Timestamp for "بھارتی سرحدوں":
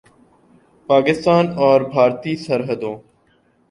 1.91-2.95